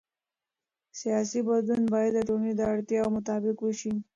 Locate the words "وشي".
3.61-3.93